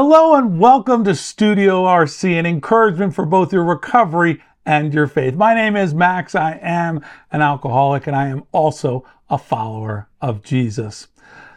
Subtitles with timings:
[0.00, 5.34] Hello and welcome to Studio RC, an encouragement for both your recovery and your faith.
[5.34, 6.36] My name is Max.
[6.36, 11.08] I am an alcoholic and I am also a follower of Jesus.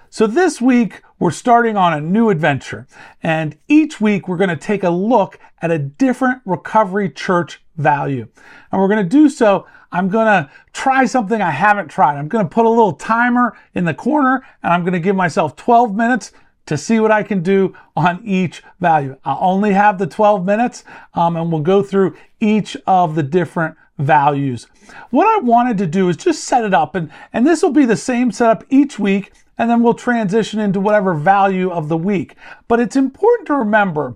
[0.09, 2.87] So this week we're starting on a new adventure
[3.21, 8.27] and each week we're going to take a look at a different recovery church value.
[8.71, 9.67] And we're going to do so.
[9.91, 12.17] I'm going to try something I haven't tried.
[12.17, 15.15] I'm going to put a little timer in the corner and I'm going to give
[15.15, 16.31] myself 12 minutes
[16.65, 19.17] to see what I can do on each value.
[19.25, 23.75] I'll only have the 12 minutes um, and we'll go through each of the different
[23.97, 24.67] values.
[25.09, 27.85] What I wanted to do is just set it up and, and this will be
[27.85, 32.35] the same setup each week and then we'll transition into whatever value of the week.
[32.67, 34.15] But it's important to remember,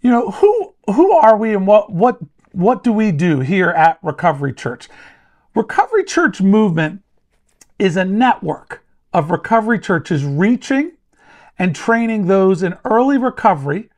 [0.00, 2.18] you know, who who are we and what what
[2.52, 4.88] what do we do here at Recovery Church?
[5.54, 7.02] Recovery Church movement
[7.78, 10.92] is a network of recovery churches reaching
[11.62, 13.88] and training those in early recovery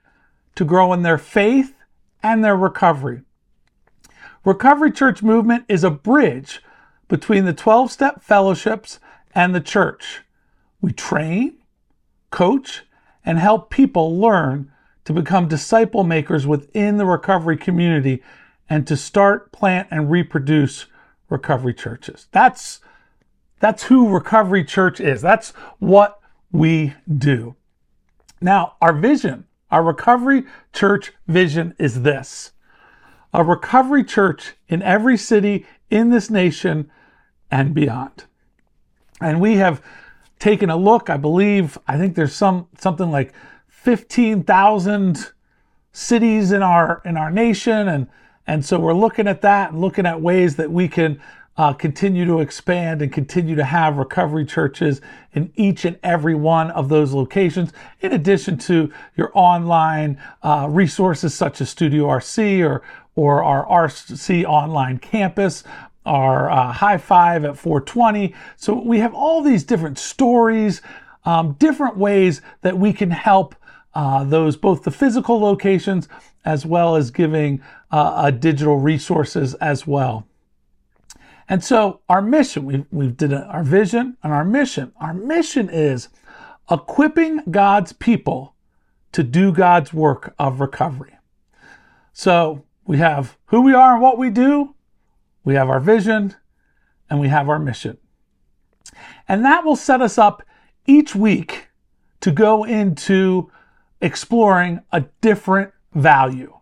[0.54, 1.74] to grow in their faith
[2.22, 3.22] and their recovery.
[4.44, 6.62] Recovery Church movement is a bridge
[7.08, 9.00] between the 12 step fellowships
[9.34, 10.20] and the church.
[10.82, 11.56] We train,
[12.28, 12.82] coach,
[13.24, 14.70] and help people learn
[15.06, 18.22] to become disciple makers within the recovery community
[18.68, 20.84] and to start, plant, and reproduce
[21.30, 22.28] recovery churches.
[22.30, 22.80] That's,
[23.58, 25.22] that's who Recovery Church is.
[25.22, 26.20] That's what
[26.54, 27.56] we do.
[28.40, 32.52] Now, our vision, our Recovery Church vision is this
[33.32, 36.88] a recovery church in every city in this nation
[37.50, 38.24] and beyond.
[39.20, 39.82] And we have
[40.38, 43.34] taken a look, I believe, I think there's some something like
[43.66, 45.32] 15,000
[45.90, 48.06] cities in our in our nation and
[48.46, 51.20] and so we're looking at that and looking at ways that we can
[51.56, 55.00] uh, continue to expand and continue to have recovery churches
[55.32, 61.34] in each and every one of those locations, in addition to your online uh, resources
[61.34, 62.82] such as Studio RC or,
[63.14, 65.62] or our RC online campus,
[66.04, 68.34] our uh, high five at 420.
[68.56, 70.82] So we have all these different stories,
[71.24, 73.54] um, different ways that we can help
[73.94, 76.08] uh, those both the physical locations
[76.44, 77.62] as well as giving
[77.92, 80.26] uh, digital resources as well.
[81.48, 84.92] And so our mission, we we did our vision and our mission.
[85.00, 86.08] Our mission is
[86.70, 88.54] equipping God's people
[89.12, 91.16] to do God's work of recovery.
[92.12, 94.74] So we have who we are and what we do,
[95.44, 96.34] we have our vision,
[97.10, 97.98] and we have our mission.
[99.28, 100.42] And that will set us up
[100.86, 101.68] each week
[102.20, 103.50] to go into
[104.00, 106.52] exploring a different value.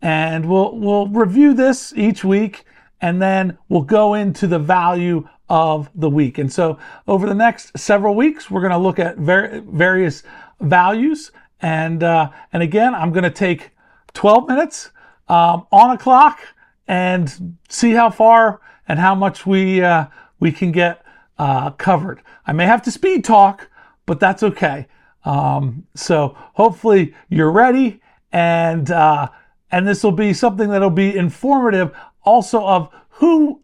[0.00, 2.64] And we'll we'll review this each week
[3.00, 6.38] and then we'll go into the value of the week.
[6.38, 10.22] And so over the next several weeks, we're going to look at ver- various
[10.60, 11.32] values.
[11.60, 13.70] And, uh, and again, I'm going to take
[14.14, 14.90] 12 minutes
[15.28, 16.40] um, on a clock
[16.86, 20.06] and see how far and how much we, uh,
[20.40, 21.04] we can get
[21.38, 22.22] uh, covered.
[22.46, 23.70] I may have to speed talk,
[24.06, 24.86] but that's okay.
[25.24, 28.00] Um, so hopefully you're ready
[28.32, 29.28] and, uh,
[29.70, 31.94] and this will be something that'll be informative
[32.24, 33.60] also of who,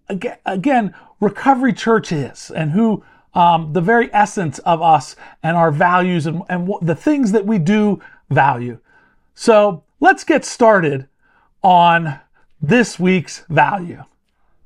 [0.46, 3.04] again, Recovery Church is and who
[3.34, 7.58] um, the very essence of us and our values and, and the things that we
[7.58, 8.00] do
[8.30, 8.78] value.
[9.34, 11.08] So let's get started
[11.62, 12.20] on
[12.60, 14.04] this week's value.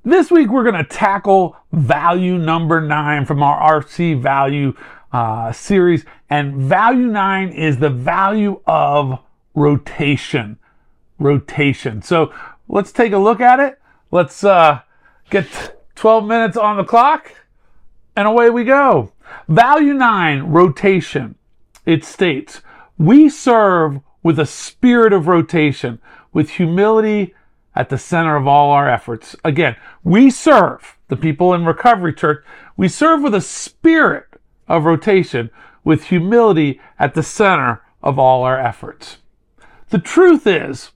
[0.05, 4.75] This week, we're going to tackle value number nine from our RC value
[5.13, 6.05] uh, series.
[6.31, 9.19] And value nine is the value of
[9.55, 10.59] rotation.
[11.19, 12.01] Rotation.
[12.03, 12.33] So
[12.69, 13.81] let's take a look at it.
[14.11, 14.81] Let's uh,
[15.31, 15.47] get
[15.95, 17.33] 12 minutes on the clock
[18.17, 19.13] and away we go.
[19.49, 21.37] Value 9, rotation.
[21.85, 22.63] It states,
[22.99, 26.01] we serve with a spirit of rotation,
[26.33, 27.35] with humility
[27.75, 29.37] at the center of all our efforts.
[29.45, 32.45] Again, we serve, the people in Recovery Church,
[32.77, 34.27] we serve with a spirit
[34.67, 35.51] of rotation,
[35.85, 39.19] with humility at the center of all our efforts.
[39.91, 40.91] The truth is,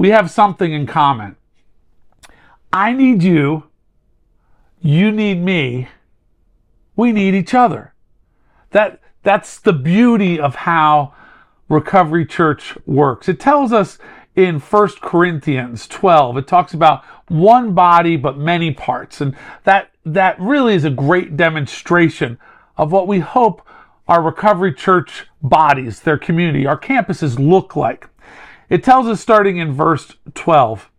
[0.00, 1.36] we have something in common.
[2.72, 3.64] I need you.
[4.80, 5.88] You need me.
[6.96, 7.92] We need each other.
[8.70, 11.12] That, that's the beauty of how
[11.68, 13.28] Recovery Church works.
[13.28, 13.98] It tells us
[14.34, 19.20] in 1 Corinthians 12, it talks about one body but many parts.
[19.20, 22.38] And that, that really is a great demonstration
[22.78, 23.60] of what we hope
[24.08, 28.08] our Recovery Church bodies, their community, our campuses look like.
[28.70, 30.90] It tells us starting in verse 12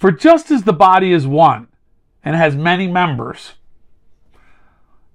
[0.00, 1.68] for just as the body is one
[2.24, 3.52] and has many members,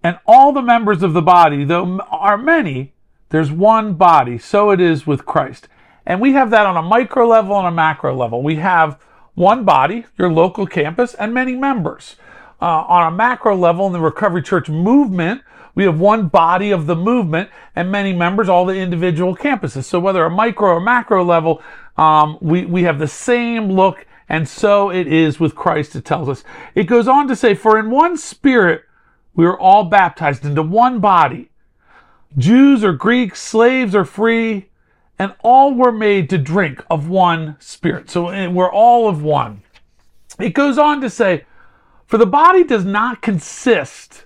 [0.03, 2.93] and all the members of the body, though are many,
[3.29, 5.67] there's one body, so it is with Christ.
[6.05, 8.43] And we have that on a micro level and a macro level.
[8.43, 8.99] We have
[9.33, 12.15] one body, your local campus, and many members.
[12.61, 15.41] Uh, on a macro level in the Recovery Church movement,
[15.75, 19.83] we have one body of the movement and many members, all the individual campuses.
[19.83, 21.61] So whether a micro or macro level,
[21.97, 26.29] um, we, we have the same look, and so it is with Christ, it tells
[26.29, 26.43] us.
[26.73, 28.83] It goes on to say, For in one spirit
[29.35, 31.51] we are all baptized into one body.
[32.37, 34.69] Jews or Greeks, slaves or free,
[35.19, 38.09] and all were made to drink of one spirit.
[38.09, 39.61] So eh, we're all of one.
[40.39, 41.45] It goes on to say,
[42.07, 44.24] For the body does not consist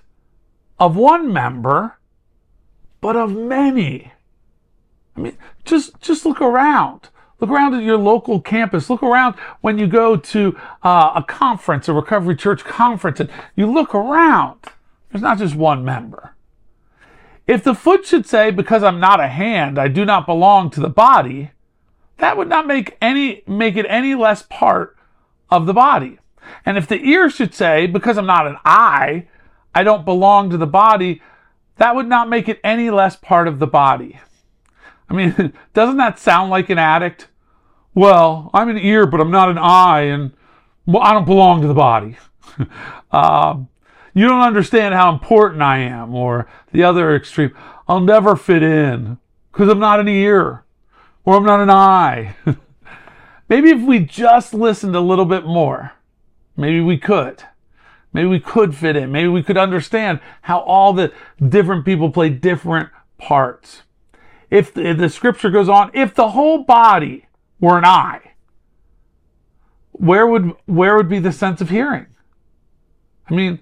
[0.80, 1.98] of one member,
[3.00, 4.12] but of many.
[5.16, 7.10] I mean, just, just look around.
[7.38, 8.90] Look around at your local campus.
[8.90, 13.70] Look around when you go to uh, a conference, a Recovery Church conference, and you
[13.70, 14.58] look around.
[15.10, 16.34] There's not just one member.
[17.46, 20.80] If the foot should say, because I'm not a hand, I do not belong to
[20.80, 21.50] the body,
[22.18, 24.96] that would not make any, make it any less part
[25.50, 26.18] of the body.
[26.64, 29.26] And if the ear should say, because I'm not an eye,
[29.74, 31.22] I don't belong to the body,
[31.76, 34.20] that would not make it any less part of the body.
[35.08, 37.28] I mean, doesn't that sound like an addict?
[37.94, 40.32] Well, I'm an ear, but I'm not an eye, and
[40.86, 42.16] well, I don't belong to the body.
[43.10, 43.68] um,
[44.14, 46.14] you don't understand how important I am.
[46.14, 47.54] Or the other extreme,
[47.88, 49.18] I'll never fit in
[49.52, 50.64] because I'm not an ear
[51.24, 52.36] or I'm not an eye.
[53.48, 55.92] maybe if we just listened a little bit more,
[56.56, 57.42] maybe we could.
[58.12, 59.12] Maybe we could fit in.
[59.12, 61.12] Maybe we could understand how all the
[61.46, 63.82] different people play different parts.
[64.50, 67.26] If the, if the scripture goes on, if the whole body
[67.60, 68.32] were an eye,
[69.92, 72.06] where would where would be the sense of hearing?
[73.28, 73.60] I mean,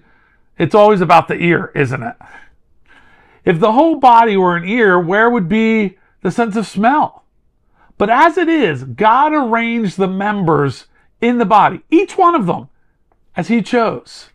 [0.57, 2.15] it's always about the ear, isn't it?
[3.45, 7.23] If the whole body were an ear, where would be the sense of smell?
[7.97, 10.87] But as it is, God arranged the members
[11.21, 12.69] in the body, each one of them,
[13.35, 14.29] as He chose.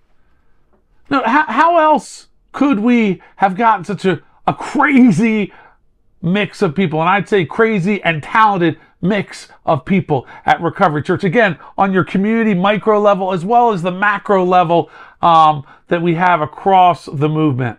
[1.11, 5.53] Now, how, how else could we have gotten such a, a crazy
[6.23, 7.01] mix of people?
[7.01, 11.25] And I'd say crazy and talented mix of people at Recovery Church.
[11.25, 14.91] Again, on your community micro level as well as the macro level
[15.21, 17.79] um, that we have across the movement.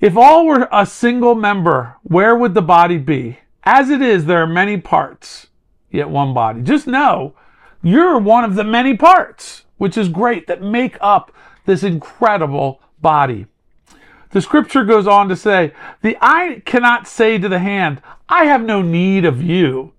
[0.00, 3.38] If all were a single member, where would the body be?
[3.64, 5.48] As it is, there are many parts,
[5.90, 6.62] yet one body.
[6.62, 7.34] Just know
[7.82, 11.32] you're one of the many parts, which is great, that make up
[11.66, 13.46] this incredible body.
[14.30, 15.72] The scripture goes on to say,
[16.02, 19.92] The eye cannot say to the hand, I have no need of you,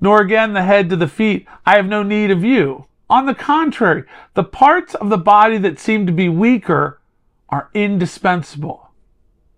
[0.00, 2.86] nor again the head to the feet, I have no need of you.
[3.08, 4.04] On the contrary,
[4.34, 7.00] the parts of the body that seem to be weaker
[7.48, 8.90] are indispensable.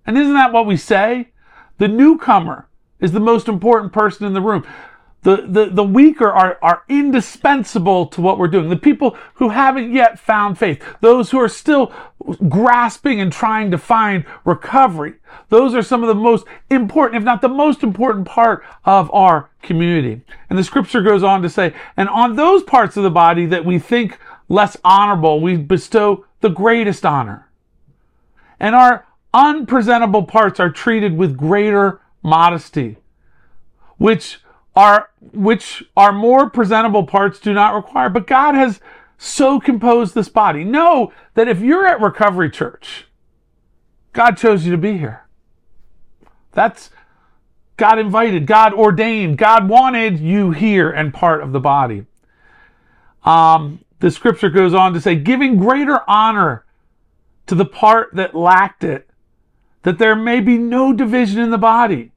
[0.07, 1.31] And isn't that what we say?
[1.79, 2.69] The newcomer
[3.01, 4.67] is the most important person in the room
[5.23, 8.69] the, the, the weaker are, are indispensable to what we're doing.
[8.69, 11.93] The people who haven't yet found faith, those who are still
[12.49, 15.15] grasping and trying to find recovery,
[15.49, 19.51] those are some of the most important, if not the most important part of our
[19.63, 20.21] community.
[20.49, 23.65] And the scripture goes on to say, and on those parts of the body that
[23.65, 24.19] we think
[24.49, 27.49] less honorable, we bestow the greatest honor.
[28.61, 32.97] And our unpresentable parts are treated with greater modesty,
[33.99, 34.41] which
[34.79, 38.09] are which are more presentable parts do not require.
[38.09, 38.79] But God has
[39.17, 40.63] so composed this body.
[40.63, 43.09] Know that if you're at Recovery Church,
[44.13, 45.27] God chose you to be here.
[46.53, 46.91] That's
[47.77, 52.07] God invited, God ordained, God wanted you here and part of the body.
[53.25, 56.65] Um, the scripture goes on to say, giving greater honor
[57.49, 59.11] to the part that lacked it,
[59.83, 62.13] that there may be no division in the body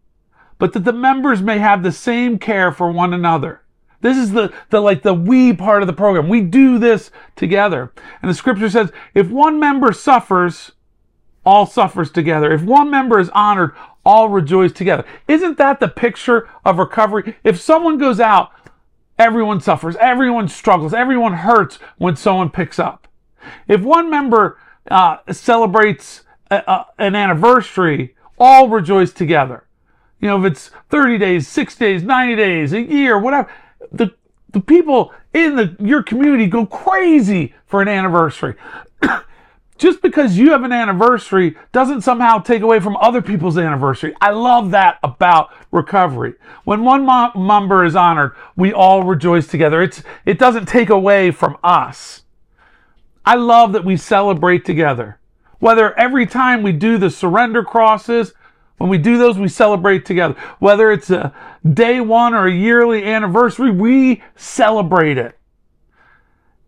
[0.62, 3.64] but that the members may have the same care for one another.
[4.02, 6.30] This is the, the like the we part of the program.
[6.30, 7.92] We do this together.
[8.22, 10.74] And the scripture says, if one member suffers,
[11.44, 12.54] all suffers together.
[12.54, 13.72] If one member is honored,
[14.06, 15.04] all rejoice together.
[15.28, 17.38] Isn't that the picture of recovery?
[17.44, 18.52] If someone goes out,
[19.18, 23.08] everyone suffers, everyone struggles, everyone hurts when someone picks up.
[23.68, 24.60] If one member
[24.92, 29.66] uh, celebrates a, a, an anniversary, all rejoice together
[30.22, 33.52] you know, if it's 30 days, six days, 90 days, a year, whatever,
[33.92, 34.14] the,
[34.52, 38.56] the people in the, your community go crazy for an anniversary.
[39.80, 44.16] Just because you have an anniversary doesn't somehow take away from other people's anniversary.
[44.22, 46.36] I love that about recovery.
[46.66, 47.04] When one
[47.36, 49.82] member is honored, we all rejoice together.
[49.82, 52.22] It's, it doesn't take away from us.
[53.26, 55.20] I love that we celebrate together.
[55.58, 58.34] Whether every time we do the surrender crosses,
[58.82, 60.34] When we do those, we celebrate together.
[60.58, 61.32] Whether it's a
[61.72, 65.38] day one or a yearly anniversary, we celebrate it.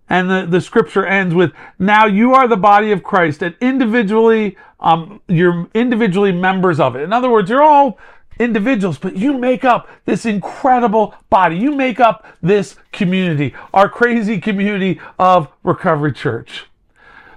[0.09, 4.55] And the, the scripture ends with, now you are the body of Christ and individually,
[4.79, 7.01] um, you're individually members of it.
[7.01, 7.97] In other words, you're all
[8.39, 11.57] individuals, but you make up this incredible body.
[11.57, 16.65] You make up this community, our crazy community of Recovery Church.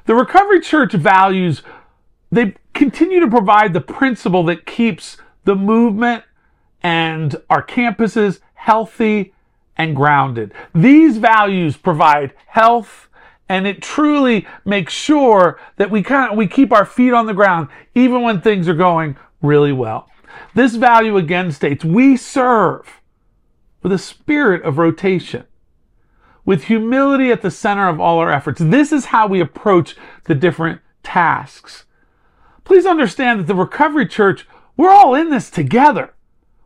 [0.04, 1.62] The Recovery Church values,
[2.30, 6.24] they continue to provide the principle that keeps the movement
[6.82, 9.32] and our campuses healthy
[9.76, 10.52] and grounded.
[10.74, 13.08] These values provide health
[13.48, 17.34] and it truly makes sure that we kind of we keep our feet on the
[17.34, 20.10] ground even when things are going really well.
[20.54, 23.00] This value again states we serve
[23.82, 25.44] with a spirit of rotation,
[26.44, 28.60] with humility at the center of all our efforts.
[28.60, 31.84] This is how we approach the different tasks.
[32.66, 34.46] Please understand that the Recovery Church,
[34.76, 36.14] we're all in this together.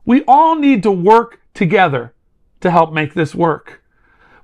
[0.07, 2.15] We all need to work together
[2.61, 3.83] to help make this work.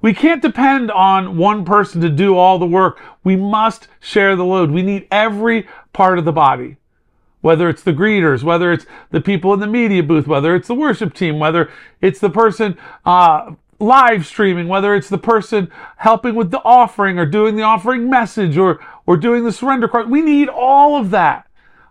[0.02, 3.00] We can't depend on one person to do all the work.
[3.24, 4.70] We must share the load.
[4.70, 6.76] We need every part of the body.
[7.40, 10.74] Whether it's the greeters, whether it's the people in the media booth, whether it's the
[10.74, 11.70] worship team, whether
[12.02, 17.24] it's the person uh, live streaming, whether it's the person helping with the offering or
[17.24, 20.10] doing the offering message or or doing the surrender card.
[20.10, 21.45] We need all of that,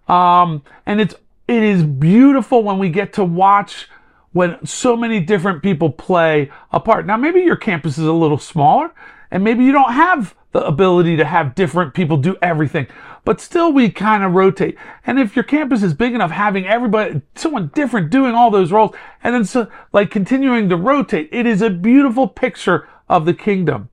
[0.08, 1.16] um, and it's
[1.48, 3.88] it is beautiful when we get to watch
[4.36, 7.06] when so many different people play a part.
[7.06, 8.92] Now, maybe your campus is a little smaller
[9.32, 12.88] and maybe you don't have the ability to have different people do everything,
[13.24, 14.78] but still we kind of rotate.
[15.06, 18.96] And if your campus is big enough, having everybody, someone different doing all those roles
[19.24, 23.90] and then so, like continuing to rotate, it is a beautiful picture of the kingdom.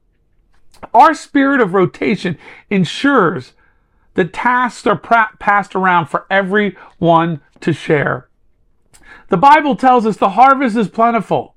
[0.95, 2.39] Our spirit of rotation
[2.71, 3.53] ensures
[4.15, 8.29] that tasks are passed around for everyone to share.
[9.29, 11.55] The Bible tells us the harvest is plentiful,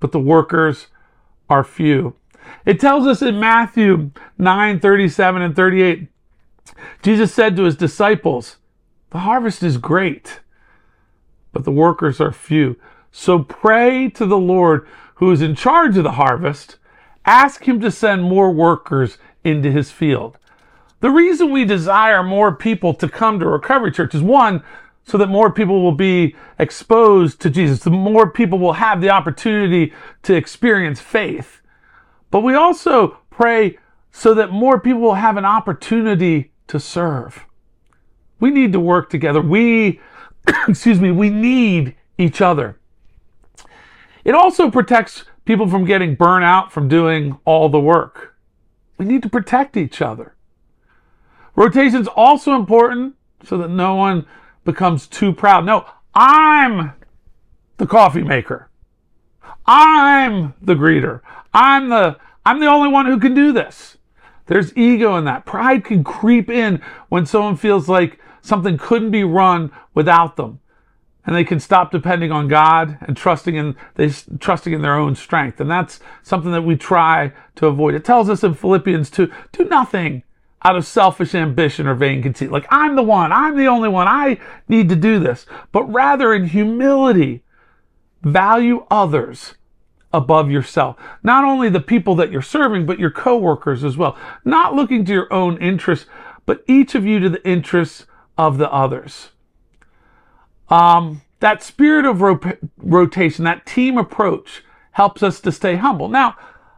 [0.00, 0.88] but the workers
[1.48, 2.14] are few.
[2.66, 6.08] It tells us in Matthew 9 37 and 38,
[7.02, 8.58] Jesus said to his disciples,
[9.10, 10.40] The harvest is great,
[11.52, 12.76] but the workers are few.
[13.12, 16.76] So pray to the Lord who is in charge of the harvest.
[17.24, 20.38] Ask him to send more workers into his field.
[21.00, 24.62] The reason we desire more people to come to Recovery Church is one,
[25.04, 29.10] so that more people will be exposed to Jesus, the more people will have the
[29.10, 29.92] opportunity
[30.22, 31.62] to experience faith.
[32.30, 33.78] But we also pray
[34.12, 37.46] so that more people will have an opportunity to serve.
[38.38, 39.40] We need to work together.
[39.40, 40.00] We,
[40.68, 42.78] excuse me, we need each other.
[44.24, 48.36] It also protects people from getting burnt out from doing all the work.
[48.98, 50.36] We need to protect each other.
[51.60, 54.24] Rotation is also important so that no one
[54.64, 55.66] becomes too proud.
[55.66, 56.94] No, I'm
[57.76, 58.70] the coffee maker.
[59.66, 61.20] I'm the greeter.
[61.52, 63.98] I'm the I'm the only one who can do this.
[64.46, 65.44] There's ego in that.
[65.44, 70.60] Pride can creep in when someone feels like something couldn't be run without them.
[71.26, 75.14] And they can stop depending on God and trusting in they trusting in their own
[75.14, 75.60] strength.
[75.60, 77.94] And that's something that we try to avoid.
[77.94, 80.22] It tells us in Philippians 2, do nothing
[80.62, 82.50] out of selfish ambition or vain conceit.
[82.50, 84.38] Like, I'm the one, I'm the only one, I
[84.68, 85.46] need to do this.
[85.72, 87.42] But rather in humility,
[88.22, 89.54] value others
[90.12, 90.96] above yourself.
[91.22, 94.18] Not only the people that you're serving, but your coworkers as well.
[94.44, 96.06] Not looking to your own interests,
[96.46, 99.30] but each of you to the interests of the others.
[100.68, 102.40] Um, that spirit of ro-
[102.76, 104.62] rotation, that team approach
[104.92, 106.08] helps us to stay humble.
[106.08, 106.36] Now,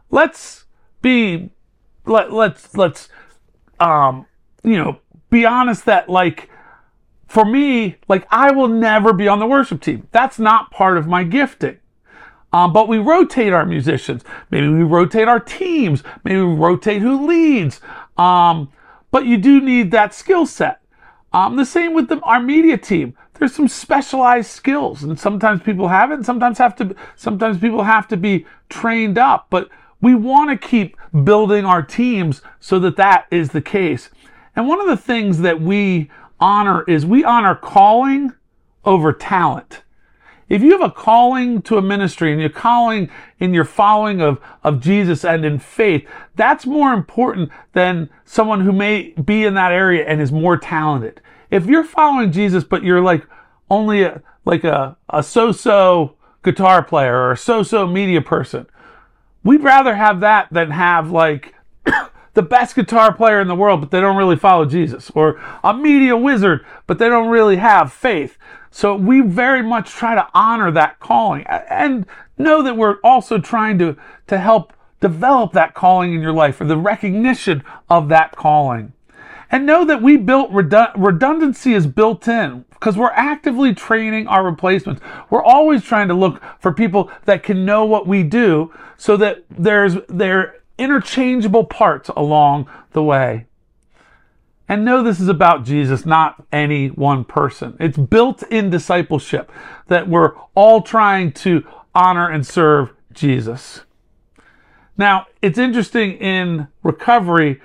[0.09, 0.65] let's
[1.01, 1.51] be,
[2.05, 3.09] let, let's, let's
[3.83, 4.25] um,
[4.63, 4.99] you know,
[5.29, 6.49] be honest that like
[7.27, 10.07] for me, like I will never be on the worship team.
[10.11, 11.79] That's not part of my gifting.
[12.53, 14.23] Um, but we rotate our musicians.
[14.51, 16.03] Maybe we rotate our teams.
[16.23, 17.81] Maybe we rotate who leads.
[18.15, 18.71] Um,
[19.09, 20.79] but you do need that skill set.
[21.33, 23.17] Um, the same with the, our media team.
[23.33, 26.95] There's some specialized skills, and sometimes people have it, and sometimes have to.
[27.15, 29.47] Sometimes people have to be trained up.
[29.49, 34.09] But we want to keep building our teams so that that is the case.
[34.55, 38.33] And one of the things that we honor is we honor calling
[38.85, 39.83] over talent.
[40.49, 44.39] If you have a calling to a ministry and you're calling in your following of,
[44.63, 49.71] of Jesus and in faith, that's more important than someone who may be in that
[49.71, 51.21] area and is more talented.
[51.49, 53.25] If you're following Jesus, but you're like
[53.69, 58.67] only a, like a, a so-so guitar player or a so-so media person,
[59.43, 61.55] We'd rather have that than have like
[62.33, 65.73] the best guitar player in the world, but they don't really follow Jesus, or a
[65.73, 68.37] media wizard, but they don't really have faith.
[68.71, 72.05] So we very much try to honor that calling and
[72.37, 73.95] know that we're also trying to,
[74.27, 78.93] to help develop that calling in your life or the recognition of that calling.
[79.53, 84.99] And know that we built redundancy is built in because we're actively training our replacements.
[85.29, 89.43] We're always trying to look for people that can know what we do so that
[89.51, 93.45] there's they're interchangeable parts along the way.
[94.67, 97.77] And know this is about Jesus, not any one person.
[97.79, 99.51] It's built in discipleship
[99.87, 103.81] that we're all trying to honor and serve Jesus.
[104.97, 107.61] Now, it's interesting in recovery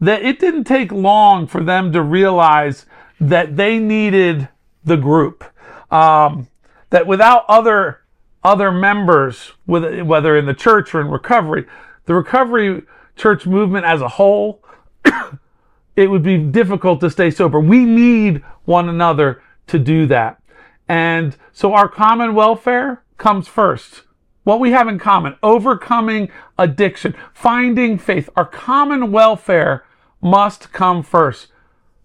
[0.00, 2.86] that it didn't take long for them to realize
[3.20, 4.48] that they needed
[4.84, 5.44] the group.
[5.92, 6.48] Um,
[6.90, 8.00] that without other
[8.44, 11.66] other members, whether in the church or in recovery,
[12.06, 12.82] the recovery
[13.16, 14.62] church movement as a whole
[15.96, 17.58] it would be difficult to stay sober.
[17.58, 20.40] We need one another to do that.
[20.88, 24.02] And so our common welfare comes first.
[24.44, 29.84] What we have in common, overcoming addiction, finding faith, our common welfare
[30.20, 31.48] must come first.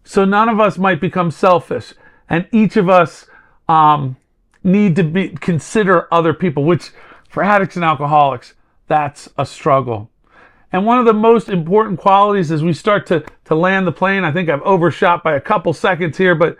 [0.04, 1.94] So none of us might become selfish
[2.30, 3.28] and each of us,
[3.68, 4.18] um,
[4.64, 6.92] need to be, consider other people, which
[7.30, 8.54] for addicts and alcoholics,
[8.88, 10.10] that's a struggle.
[10.72, 14.24] And one of the most important qualities as we start to, to land the plane,
[14.24, 16.58] I think I've overshot by a couple seconds here, but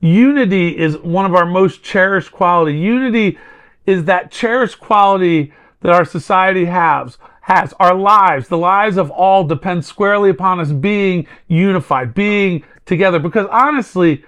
[0.00, 2.76] unity is one of our most cherished quality.
[2.76, 3.38] Unity
[3.86, 7.16] is that cherished quality that our society has.
[7.44, 13.18] Has our lives, the lives of all depend squarely upon us being unified, being together.
[13.18, 14.24] Because honestly,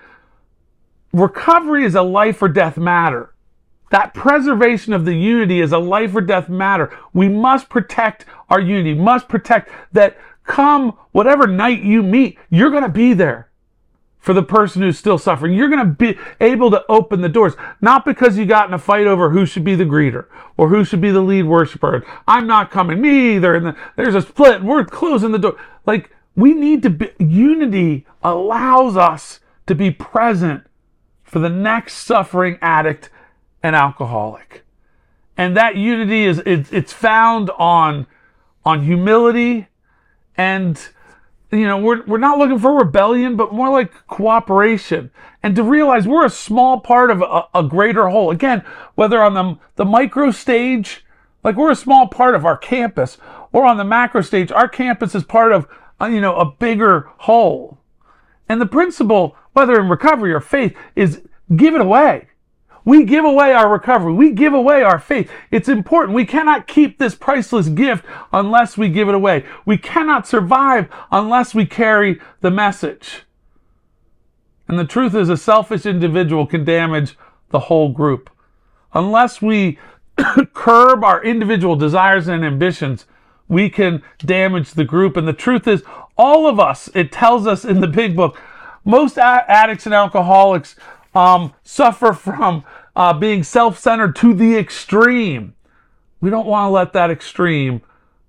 [1.13, 3.33] recovery is a life or death matter.
[3.91, 6.95] That preservation of the unity is a life or death matter.
[7.15, 12.83] We must protect our unity, must protect that come whatever night you meet, you're going
[12.83, 13.49] to be there
[14.19, 15.55] for the person who's still suffering.
[15.55, 18.79] You're going to be able to open the doors, not because you got in a
[18.79, 20.26] fight over who should be the greeter
[20.57, 22.05] or who should be the lead worshiper.
[22.26, 23.55] I'm not coming, me either.
[23.55, 24.57] And there's a split.
[24.57, 25.57] And we're closing the door.
[25.87, 30.65] Like we need to be, unity allows us to be present
[31.23, 33.11] for the next suffering addict
[33.63, 34.65] and alcoholic.
[35.37, 38.07] And that unity is it's, it's found on
[38.65, 39.69] on humility
[40.37, 40.89] and
[41.50, 45.11] you know we're we're not looking for rebellion but more like cooperation.
[45.43, 48.30] And to realize we're a small part of a, a greater whole.
[48.30, 51.04] Again whether on the the micro stage
[51.45, 53.19] like we're a small part of our campus
[53.52, 55.67] or on the macro stage our campus is part of
[56.00, 57.78] uh, you know a bigger whole.
[58.49, 61.23] And the principle whether in recovery or faith is
[61.54, 62.28] give it away
[62.87, 64.13] we give away our recovery.
[64.13, 65.29] We give away our faith.
[65.51, 66.15] It's important.
[66.15, 69.45] We cannot keep this priceless gift unless we give it away.
[69.67, 73.25] We cannot survive unless we carry the message.
[74.69, 77.19] And the truth is, a selfish individual can damage
[77.51, 78.31] the whole group.
[78.95, 79.79] Unless we
[80.55, 83.05] curb our individual desires and ambitions,
[83.49, 85.17] we can damage the group.
[85.17, 85.83] And the truth is,
[86.17, 88.41] all of us, it tells us in the big book,
[88.85, 90.77] most addicts and alcoholics
[91.17, 92.63] um, suffer from
[92.95, 95.55] uh, being self centered to the extreme.
[96.21, 97.81] We don't want to let that extreme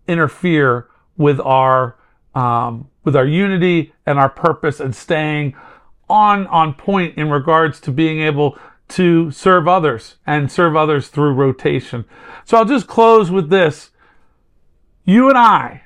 [0.07, 1.97] interfere with our
[2.33, 5.55] um, with our unity and our purpose and staying
[6.09, 8.57] on on point in regards to being able
[8.89, 12.05] to serve others and serve others through rotation.
[12.45, 13.91] So I'll just close with this.
[15.03, 15.83] You and I,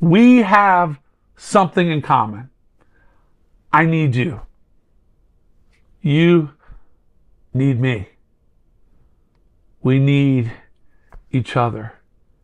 [0.00, 1.00] we have
[1.36, 2.50] something in common.
[3.72, 4.42] I need you.
[6.02, 6.50] You
[7.54, 8.08] need me.
[9.82, 10.52] We need
[11.30, 11.94] each other.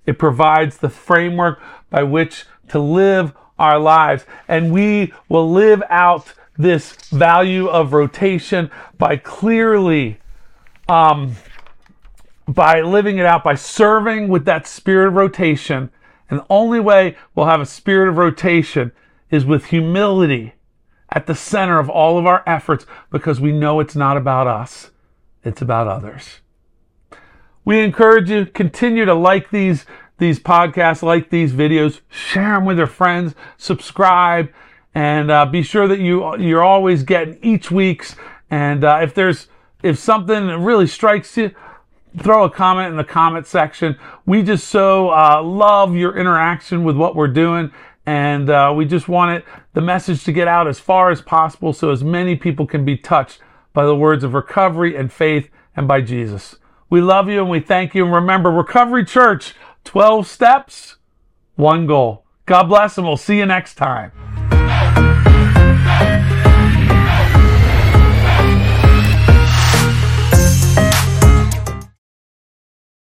[0.06, 4.24] It provides the framework by which to live our lives.
[4.46, 10.18] And we will live out this value of rotation by clearly,
[10.88, 11.34] um,
[12.46, 15.90] by living it out, by serving with that spirit of rotation.
[16.30, 18.92] And the only way we'll have a spirit of rotation
[19.30, 20.54] is with humility
[21.10, 24.90] at the center of all of our efforts because we know it's not about us,
[25.44, 26.40] it's about others.
[27.64, 29.84] We encourage you continue to like these
[30.18, 34.50] these podcasts, like these videos, share them with your friends, subscribe,
[34.94, 38.16] and uh, be sure that you you're always getting each week's.
[38.50, 39.48] And uh, if there's
[39.82, 41.52] if something really strikes you,
[42.18, 43.96] throw a comment in the comment section.
[44.26, 47.70] We just so uh, love your interaction with what we're doing,
[48.08, 49.44] and uh, we just want it
[49.74, 52.96] the message to get out as far as possible so as many people can be
[52.96, 53.38] touched
[53.74, 56.56] by the words of recovery and faith and by Jesus.
[56.88, 58.06] We love you and we thank you.
[58.06, 60.96] And remember, Recovery Church, 12 steps,
[61.56, 62.24] one goal.
[62.46, 64.57] God bless and we'll see you next time.